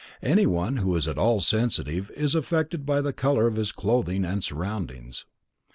[0.23, 4.43] Anyone who is at all sensitive is affected by the color of his clothing and
[4.43, 5.25] surroundings.